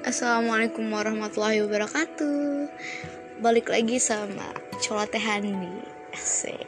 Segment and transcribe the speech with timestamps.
[0.00, 2.72] Assalamualaikum warahmatullahi wabarakatuh.
[3.44, 4.48] Balik lagi sama
[4.80, 5.84] Colatehani
[6.16, 6.64] Asik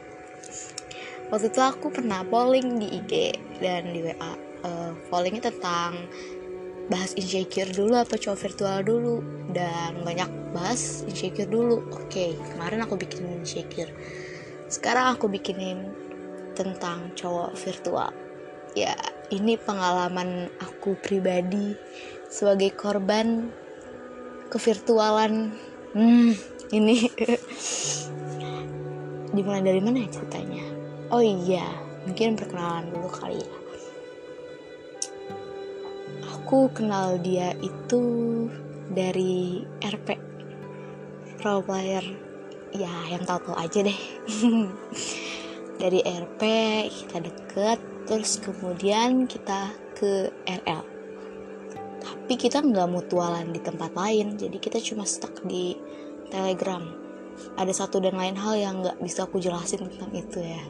[1.33, 4.29] Waktu itu aku pernah polling di IG dan di WA uh,
[4.61, 5.97] eh, Pollingnya tentang
[6.93, 9.15] bahas insecure dulu apa cowok virtual dulu.
[9.49, 11.81] Dan banyak bahas insecure dulu.
[11.97, 13.89] Oke, kemarin aku bikin insecure.
[14.69, 15.89] Sekarang aku bikinin
[16.53, 18.13] tentang cowok virtual.
[18.77, 18.93] Ya,
[19.33, 21.73] ini pengalaman aku pribadi
[22.31, 23.51] sebagai korban
[24.47, 25.51] kevirtualan
[25.91, 26.31] hmm
[26.71, 27.03] ini.
[29.35, 30.63] Dimulai dari mana ya ceritanya?
[31.11, 31.67] Oh iya
[32.07, 33.51] mungkin perkenalan dulu kali ya.
[36.39, 38.03] Aku kenal dia itu
[38.91, 40.15] dari RP
[41.43, 42.03] role player.
[42.71, 43.95] Ya yang tahu-tahu aja deh.
[45.81, 46.41] Dari RP
[46.87, 50.90] kita deket terus kemudian kita ke RL
[52.31, 55.75] tapi kita nggak mutualan di tempat lain jadi kita cuma stuck di
[56.31, 56.79] telegram.
[57.59, 60.63] Ada satu dan lain hal yang nggak bisa aku jelasin tentang itu ya.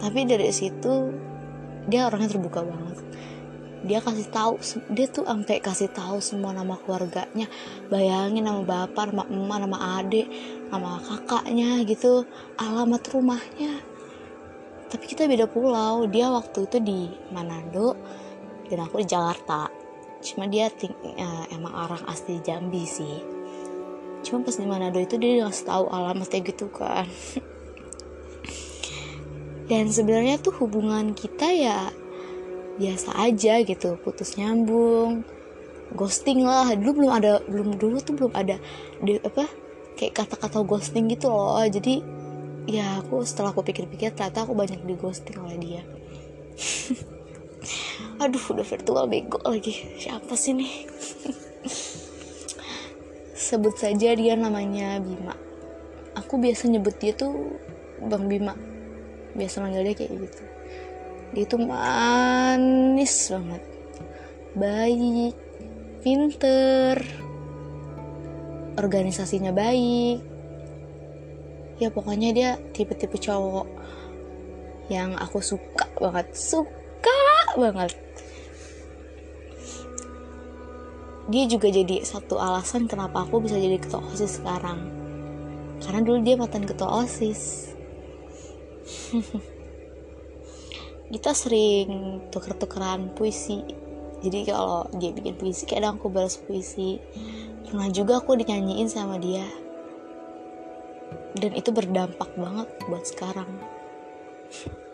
[0.00, 1.12] Tapi dari situ
[1.92, 3.04] dia orangnya terbuka banget.
[3.84, 4.56] Dia kasih tahu
[4.96, 7.52] dia tuh sampai kasih tahu semua nama keluarganya.
[7.92, 10.24] Bayangin nama bapak nama emak nama adik
[10.72, 12.24] nama kakaknya gitu
[12.56, 13.84] alamat rumahnya.
[14.88, 17.92] Tapi kita beda pulau dia waktu itu di Manado
[18.72, 19.75] dan aku di Jakarta
[20.26, 23.22] cuma dia ting uh, emang orang asli Jambi sih.
[24.26, 27.06] Cuma pas di Manado itu dia ngasih tahu alamatnya gitu kan.
[29.70, 31.94] Dan sebenarnya tuh hubungan kita ya
[32.82, 33.94] biasa aja gitu.
[34.02, 35.22] Putus nyambung
[35.94, 36.74] ghosting lah.
[36.74, 38.58] Dulu belum ada belum dulu tuh belum ada
[38.98, 39.46] di apa
[39.94, 41.62] kayak kata-kata ghosting gitu loh.
[41.62, 42.02] Jadi
[42.66, 45.82] ya aku setelah aku pikir-pikir ternyata aku banyak di ghosting oleh dia
[48.22, 49.74] aduh udah virtual bego lagi.
[50.00, 50.72] Siapa sih nih?
[53.36, 55.36] Sebut saja dia namanya Bima.
[56.16, 57.56] Aku biasa nyebut dia tuh
[58.06, 58.56] Bang Bima.
[59.36, 60.42] Biasa manggil dia kayak gitu.
[61.36, 63.62] Dia tuh manis banget.
[64.56, 65.34] Baik
[66.00, 67.02] pinter
[68.78, 70.22] organisasinya baik.
[71.76, 73.68] Ya pokoknya dia tipe-tipe cowok
[74.88, 76.32] yang aku suka banget.
[76.32, 76.85] Suka
[77.60, 77.92] banget.
[81.26, 84.78] Dia juga jadi satu alasan kenapa aku bisa jadi ketua osis sekarang.
[85.82, 87.74] Karena dulu dia mantan ketua osis.
[91.12, 93.62] Kita sering tuker-tukeran puisi.
[94.22, 97.02] Jadi kalau dia bikin puisi kadang aku balas puisi.
[97.66, 99.46] Pernah juga aku dinyanyiin sama dia.
[101.36, 103.50] Dan itu berdampak banget buat sekarang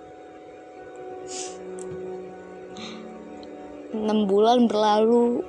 [4.03, 5.47] enam bulan berlalu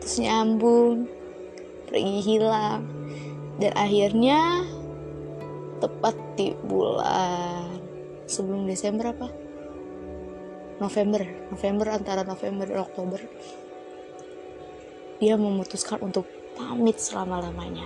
[0.00, 1.04] terus nyambung
[1.86, 2.88] pergi hilang.
[3.60, 4.64] Dan akhirnya
[5.84, 7.76] tepat di bulan
[8.24, 9.28] sebelum Desember apa?
[10.80, 11.20] November
[11.52, 13.20] November antara November dan Oktober
[15.20, 16.24] dia memutuskan untuk
[16.56, 17.84] pamit selama-lamanya.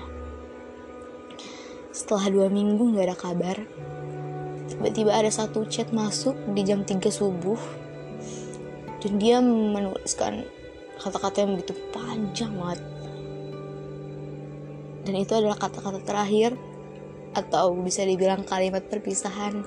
[1.90, 3.58] Setelah dua minggu nggak ada kabar
[4.70, 7.83] tiba-tiba ada satu chat masuk di jam 3 subuh
[9.04, 10.48] dan dia menuliskan
[10.96, 12.80] kata-kata yang begitu panjang banget.
[15.04, 16.56] Dan itu adalah kata-kata terakhir
[17.36, 19.60] atau bisa dibilang kalimat perpisahan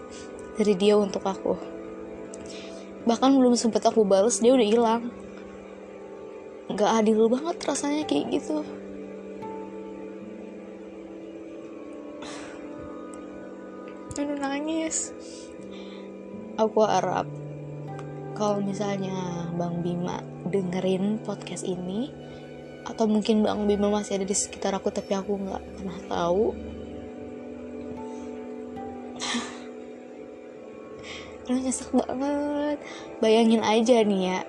[0.57, 1.53] dari dia untuk aku.
[3.05, 5.13] Bahkan belum sempet aku balas dia udah hilang.
[6.73, 8.65] Nggak adil banget rasanya kayak gitu.
[14.17, 15.13] Aduh nangis.
[16.57, 17.29] Aku harap
[18.37, 22.13] kalau misalnya Bang Bima dengerin podcast ini
[22.85, 26.53] atau mungkin Bang Bima masih ada di sekitar aku tapi aku nggak pernah tahu.
[31.49, 32.77] Aduh nyesek banget.
[33.17, 34.45] Bayangin aja nih ya.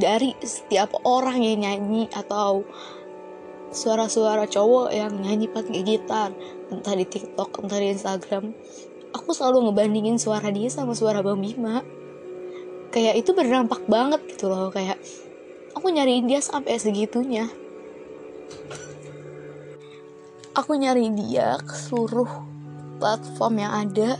[0.00, 2.62] Dari setiap orang yang nyanyi Atau
[3.74, 6.30] suara-suara cowok yang nyanyi pakai gitar
[6.70, 8.54] Entah di tiktok, entah di instagram
[9.14, 11.82] aku selalu ngebandingin suara dia sama suara Bang Bima.
[12.90, 14.98] Kayak itu berdampak banget gitu loh kayak
[15.74, 17.46] aku nyariin dia sampai segitunya.
[20.58, 22.26] Aku nyari dia ke seluruh
[22.98, 24.18] platform yang ada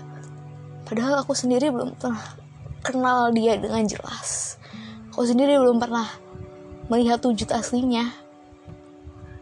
[0.86, 2.22] padahal aku sendiri belum pernah
[2.86, 4.56] kenal dia dengan jelas.
[5.10, 6.06] Aku sendiri belum pernah
[6.86, 8.06] melihat wujud aslinya.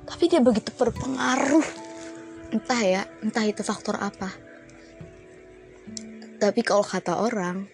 [0.08, 1.68] Tapi dia begitu berpengaruh.
[2.56, 4.47] Entah ya entah itu faktor apa
[6.38, 7.66] tapi kalau kata orang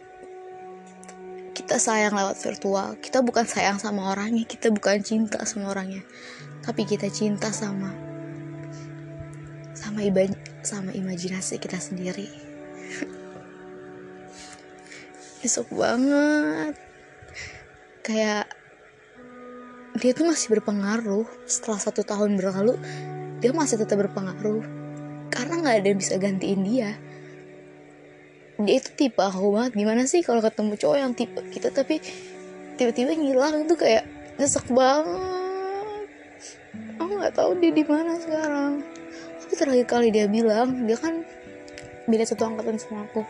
[1.52, 2.96] kita sayang lewat virtual.
[2.96, 6.00] Kita bukan sayang sama orangnya kita bukan cinta sama orangnya.
[6.64, 7.92] Tapi kita cinta sama
[9.76, 10.24] sama iba
[10.64, 12.24] sama imajinasi kita sendiri.
[15.44, 16.80] Besok banget.
[18.00, 18.48] Kayak
[20.00, 21.28] dia tuh masih berpengaruh.
[21.44, 22.80] Setelah satu tahun berlalu
[23.44, 24.64] dia masih tetap berpengaruh.
[25.28, 26.96] Karena nggak ada yang bisa gantiin dia
[28.62, 29.72] dia itu tipe aku banget.
[29.74, 31.98] Gimana sih kalau ketemu cowok yang tipe kita tapi
[32.78, 34.06] tiba-tiba ngilang itu kayak
[34.38, 36.06] nyesek banget.
[37.02, 38.86] Aku nggak tahu dia di mana sekarang.
[39.42, 41.26] Tapi terakhir kali dia bilang dia kan
[42.06, 43.26] beda satu angkatan sama aku.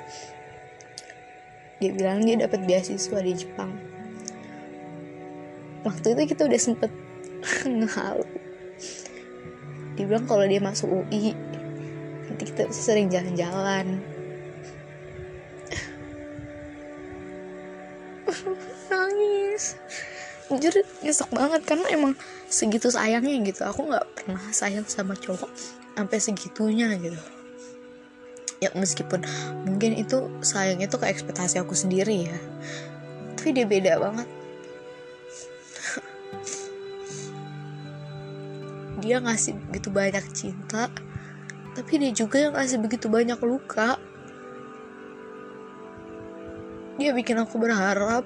[1.81, 3.73] Dia bilang dia dapat beasiswa di Jepang.
[5.85, 6.91] Waktu itu kita udah sempet
[7.81, 8.29] ngehalu.
[9.97, 11.33] Dia bilang kalau dia masuk UI
[12.25, 14.01] nanti kita sering jalan-jalan
[20.53, 22.13] jujur nyesek banget karena emang
[22.49, 23.65] segitu sayangnya gitu.
[23.65, 25.49] Aku nggak pernah sayang sama cowok
[25.97, 27.21] sampai segitunya gitu.
[28.63, 29.25] Ya meskipun
[29.69, 32.39] mungkin itu sayang itu ke ekspektasi aku sendiri ya.
[33.37, 34.29] Tapi dia beda banget.
[39.05, 40.89] Dia ngasih begitu banyak cinta
[41.75, 43.99] tapi dia juga yang ngasih begitu banyak luka.
[46.95, 48.23] Dia bikin aku berharap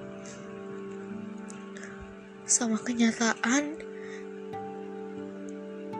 [2.49, 3.77] sama kenyataan.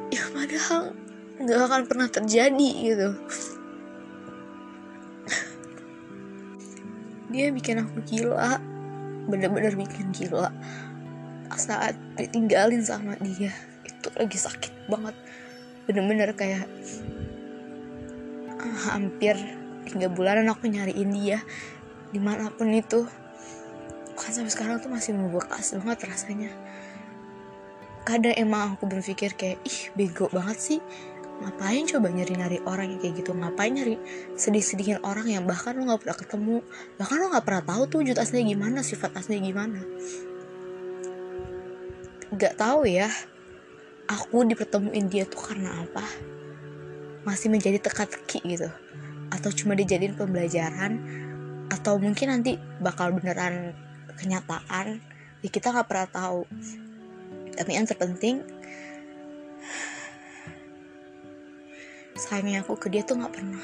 [0.09, 0.97] Ya padahal
[1.37, 3.11] nggak akan pernah terjadi gitu.
[7.29, 8.57] Dia bikin aku gila.
[9.29, 10.49] Bener-bener bikin gila.
[11.53, 13.53] Saat ditinggalin sama dia
[13.85, 15.13] itu lagi sakit banget.
[15.85, 16.65] Bener-bener kayak
[18.89, 19.37] hampir
[19.85, 21.45] tiga bulanan aku nyariin dia
[22.09, 23.05] di mana pun itu
[24.19, 26.51] kan sampai sekarang tuh masih membekas banget rasanya.
[28.03, 30.81] Kadang emang aku berpikir kayak ih bego banget sih.
[31.39, 33.31] Ngapain coba nyari-nyari orang yang kayak gitu?
[33.31, 33.95] Ngapain nyari
[34.35, 36.57] sedih-sedihin orang yang bahkan lo nggak pernah ketemu?
[36.99, 39.81] Bahkan lo nggak pernah tahu tuh wujud aslinya gimana sifat aslinya gimana.
[42.35, 43.07] Nggak tahu ya
[44.11, 46.03] aku dipertemuin dia tuh karena apa?
[47.23, 48.69] Masih menjadi teka-teki gitu?
[49.31, 50.99] Atau cuma dijadiin pembelajaran?
[51.71, 53.77] Atau mungkin nanti bakal beneran
[54.19, 54.99] kenyataan.
[55.41, 56.43] Ya kita nggak pernah tahu.
[57.55, 58.43] Tapi yang terpenting
[62.19, 63.63] sayangnya aku ke dia tuh nggak pernah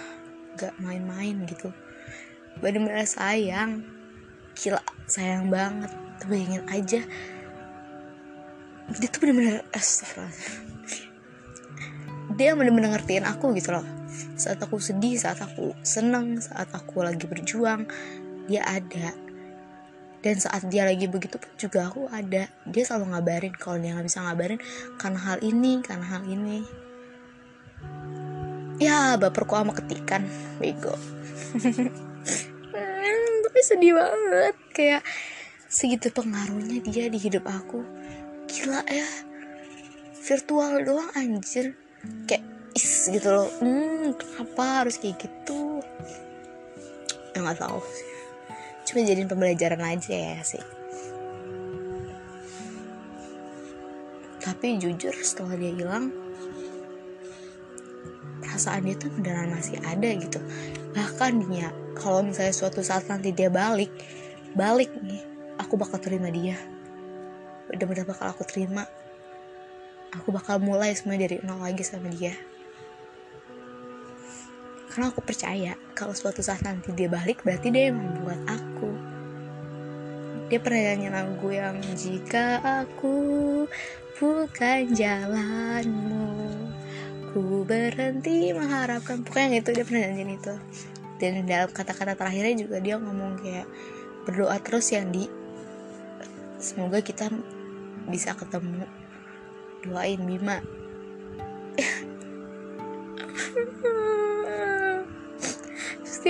[0.55, 1.75] nggak main-main gitu.
[2.63, 3.83] Bener-bener sayang.
[4.55, 4.79] Gila
[5.11, 5.91] sayang banget.
[6.31, 7.01] Bayangin aja.
[8.95, 9.67] Dia tuh bener-bener
[12.35, 13.87] dia bener-bener ngertiin aku gitu loh.
[14.35, 17.87] Saat aku sedih saat aku seneng saat aku lagi berjuang
[18.51, 19.24] dia ada
[20.25, 22.49] dan saat dia lagi begitu pun juga aku ada.
[22.65, 24.57] Dia selalu ngabarin kalau dia nggak bisa ngabarin
[24.97, 26.65] karena hal ini karena hal ini.
[28.81, 30.25] Ya baperku sama ketikan
[30.57, 30.97] bego.
[33.45, 34.57] Tapi sedih banget.
[34.73, 35.05] Kayak
[35.69, 37.85] segitu pengaruhnya dia di hidup aku.
[38.49, 39.09] Gila ya.
[40.25, 41.77] Virtual doang anjir.
[42.25, 43.53] Kayak is gitu loh.
[43.61, 45.85] Hmm kenapa harus kayak gitu?
[47.37, 48.14] Ya nggak tahu sih
[48.95, 50.63] cuma jadiin pembelajaran aja ya sih.
[54.39, 56.15] Tapi jujur setelah dia hilang
[58.39, 60.39] perasaan dia tuh beneran masih ada gitu.
[60.95, 63.91] Bahkan dia kalau misalnya suatu saat nanti dia balik
[64.55, 65.27] balik nih
[65.59, 66.55] aku bakal terima dia.
[67.67, 68.87] Bener-bener bakal aku terima.
[70.23, 72.39] Aku bakal mulai semuanya dari nol lagi sama dia
[74.95, 78.95] karena aku percaya kalau suatu saat nanti dia balik berarti dia yang membuat aku.
[80.47, 83.19] Dia pernah nyanyi lagu yang jika aku
[84.23, 86.31] bukan jalanmu
[87.35, 89.27] ku berhenti mengharapkan.
[89.27, 90.55] Pokoknya itu dia pernah nyanyiin itu.
[91.19, 93.67] Dan dalam kata-kata terakhirnya juga dia ngomong kayak
[94.31, 95.27] berdoa terus yang di
[96.63, 97.35] semoga kita
[98.07, 98.87] bisa ketemu.
[99.83, 100.63] Doain Bima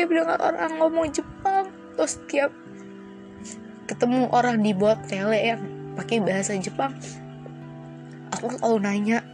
[0.04, 2.52] setiap dengar orang ngomong Jepang atau setiap
[3.88, 5.64] ketemu orang di bot tele yang
[5.96, 6.92] pakai bahasa Jepang
[8.28, 9.24] aku selalu nanya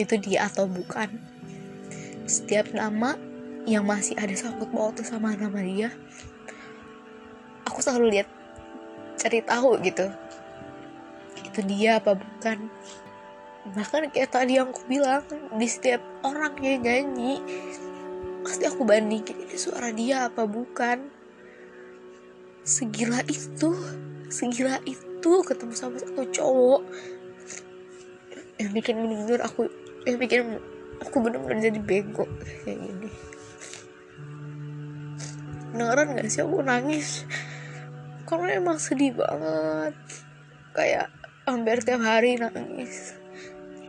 [0.00, 1.20] itu dia atau bukan?
[2.24, 3.12] Setiap nama
[3.68, 5.92] yang masih ada sangkut pautnya sama nama dia
[7.68, 8.28] aku selalu lihat
[9.20, 10.08] cari tahu gitu.
[11.44, 12.72] Itu dia apa bukan?
[13.68, 15.28] Bahkan kayak tadi yang aku bilang
[15.60, 17.36] di setiap orang yang nyanyi
[18.42, 21.08] pasti aku bandingin ini suara dia apa bukan?
[22.62, 23.74] Segila itu
[24.30, 26.82] segila itu ketemu sama satu cowok
[28.62, 29.66] yang bikin bener-bener aku
[30.06, 30.62] yang bikin
[31.02, 32.26] aku bener-bener jadi bego
[32.62, 33.10] kayak gini.
[35.72, 37.24] Beneran gak sih aku nangis?
[38.28, 39.96] Karena emang sedih banget.
[40.76, 41.08] Kayak
[41.48, 43.16] hampir tiap hari nangis.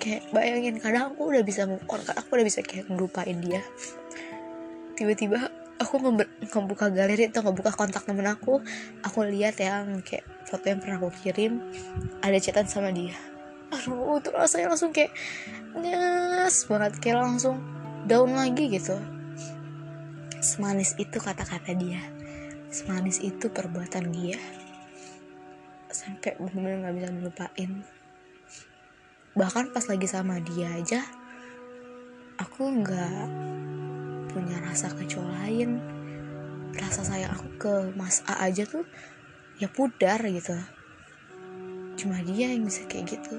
[0.01, 3.63] Kayak bayangin kadang aku udah bisa move on aku udah bisa kayak ngelupain dia
[4.93, 5.50] tiba-tiba
[5.81, 6.00] aku
[6.53, 8.62] ngebuka galeri atau ngebuka kontak temen aku
[9.03, 11.59] aku lihat yang kayak foto yang pernah aku kirim
[12.21, 13.17] ada chatan sama dia
[13.73, 15.12] aduh tuh rasanya langsung kayak
[15.73, 17.57] nyes banget kayak langsung
[18.05, 18.95] down lagi gitu
[20.43, 22.03] Semanis itu kata-kata dia.
[22.67, 24.35] Semanis itu perbuatan dia.
[25.88, 27.71] Sampai benar-benar gak bisa melupain.
[29.39, 31.00] Bahkan pas lagi sama dia aja,
[32.35, 33.23] aku nggak
[34.33, 35.77] punya rasa ke cowok lain.
[36.73, 38.83] Rasa sayang aku ke Mas A aja tuh
[39.61, 40.57] ya pudar gitu.
[41.93, 43.37] Cuma dia yang bisa kayak gitu.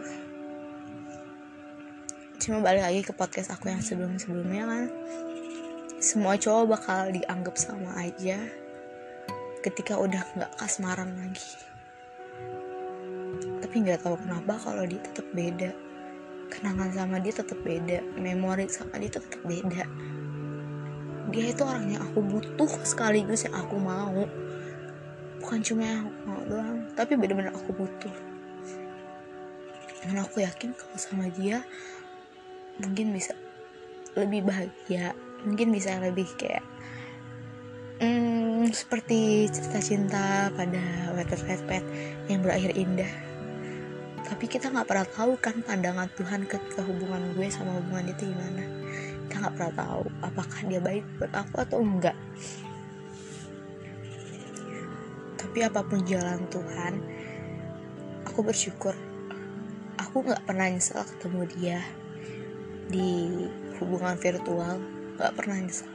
[2.38, 4.84] Cuma balik lagi ke podcast aku yang sebelum-sebelumnya kan
[6.04, 8.36] semua cowok bakal dianggap sama aja
[9.64, 11.56] ketika udah nggak kasmaran lagi
[13.64, 15.72] tapi nggak tahu kenapa kalau dia tetap beda
[16.52, 19.88] kenangan sama dia tetap beda memori sama dia tetap beda
[21.34, 24.22] dia itu orang yang aku butuh sekaligus yang aku mau.
[25.42, 28.14] Bukan cuma yang aku mau doang tapi bener-bener aku butuh.
[30.06, 31.66] Dan aku yakin kalau sama dia
[32.78, 33.34] mungkin bisa
[34.14, 36.62] lebih bahagia mungkin bisa lebih kayak
[37.98, 41.82] hmm, seperti cerita cinta pada Water Pet
[42.30, 43.10] yang berakhir indah.
[44.24, 48.32] Tapi kita nggak pernah tahu kan pandangan Tuhan ke, ke hubungan gue sama hubungan itu
[48.32, 48.83] gimana
[49.26, 52.16] kita nggak pernah tahu apakah dia baik buat aku atau enggak.
[55.40, 56.94] Tapi apa pun jalan Tuhan
[58.28, 58.94] aku bersyukur.
[60.00, 61.78] Aku nggak pernah nyesel ketemu dia
[62.90, 63.10] di
[63.80, 64.78] hubungan virtual.
[65.14, 65.94] Gak pernah nyesal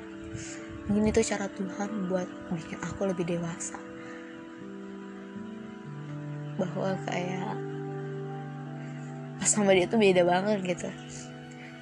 [0.89, 3.77] mungkin itu cara Tuhan buat bikin aku lebih dewasa.
[6.57, 7.53] Bahwa kayak
[9.37, 10.89] pas sama dia tuh beda banget gitu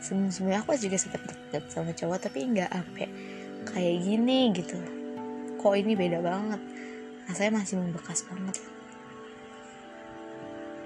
[0.07, 3.07] sebenarnya aku juga sempat deket sama cowok tapi nggak sampai
[3.67, 4.79] kayak gini gitu.
[5.59, 6.61] Kok ini beda banget?
[7.27, 8.55] Rasanya masih membekas banget.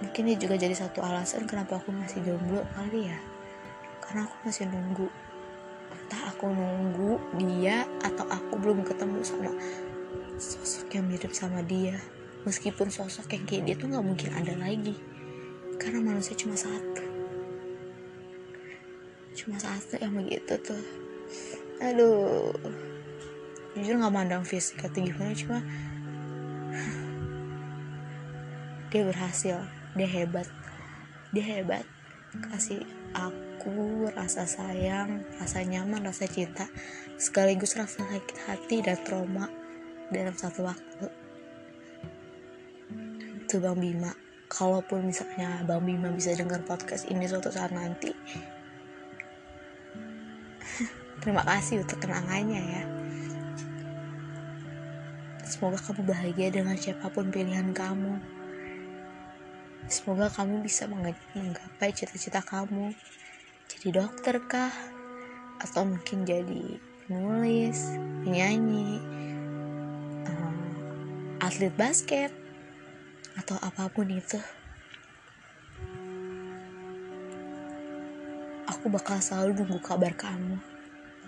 [0.01, 3.19] Mungkin ini juga jadi satu alasan kenapa aku masih jomblo kali ya.
[4.01, 5.07] Karena aku masih nunggu.
[5.93, 9.53] Entah aku nunggu dia atau aku belum ketemu sama
[10.41, 12.01] sosok yang mirip sama dia.
[12.41, 14.97] Meskipun sosok yang kayak dia tuh nggak mungkin ada lagi.
[15.77, 17.00] Karena manusia cuma satu
[19.41, 20.81] cuma satu yang begitu tuh.
[21.81, 22.53] Aduh.
[23.74, 25.60] Jujur nggak mandang fisik atau gimana cuma
[28.91, 29.57] dia berhasil.
[29.95, 30.48] Dia hebat.
[31.31, 31.88] Dia hebat.
[32.38, 32.83] Kasih
[33.15, 36.67] aku rasa sayang, rasa nyaman, rasa cinta,
[37.15, 39.48] sekaligus rasa sakit hati dan trauma
[40.12, 41.07] dalam satu waktu.
[43.48, 44.12] Itu Bang Bima.
[44.51, 48.12] Kalaupun misalnya Bang Bima bisa dengar podcast ini suatu saat nanti,
[51.22, 52.84] terima kasih untuk kenangannya ya.
[55.51, 58.18] Semoga kamu bahagia dengan siapa pun pilihan kamu.
[59.91, 62.96] Semoga kamu bisa menggapai cita-cita kamu.
[63.68, 64.72] Jadi dokter kah?
[65.60, 67.91] Atau mungkin jadi penulis,
[68.24, 69.03] penyanyi,
[70.25, 70.58] um,
[71.44, 72.32] atlet basket,
[73.36, 74.39] atau apa pun itu.
[78.70, 80.58] Aku bakal selalu nunggu kabar kamu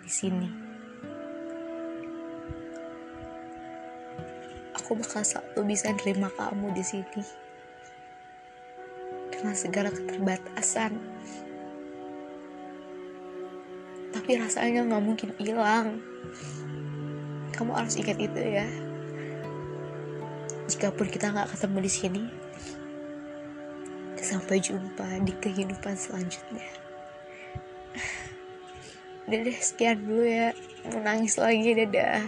[0.05, 0.49] di sini.
[4.77, 7.23] Aku bakal selalu bisa nerima kamu di sini
[9.33, 10.93] dengan segala keterbatasan.
[14.13, 15.97] Tapi rasanya nggak mungkin hilang.
[17.49, 18.67] Kamu harus ingat itu ya.
[20.69, 22.23] Jikapun kita nggak ketemu di sini,
[24.23, 26.82] sampai jumpa di kehidupan selanjutnya.
[29.27, 30.51] Udah deh, sekian dulu ya.
[30.91, 32.27] Mau nangis lagi, dadah.